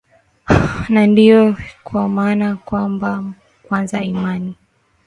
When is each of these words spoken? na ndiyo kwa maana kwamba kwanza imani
na 0.89 1.07
ndiyo 1.07 1.57
kwa 1.83 2.09
maana 2.09 2.55
kwamba 2.55 3.23
kwanza 3.63 4.03
imani 4.03 4.55